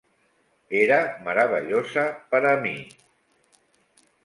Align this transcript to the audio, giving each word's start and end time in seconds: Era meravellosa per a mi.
Era 0.79 0.97
meravellosa 1.27 2.07
per 2.33 2.41
a 2.55 2.57
mi. 2.65 2.75